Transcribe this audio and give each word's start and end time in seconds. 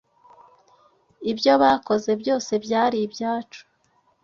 Ibyo 1.31 1.53
bakoze 1.63 2.11
byose 2.21 2.51
byari 2.65 2.97
ibyacu. 3.05 3.61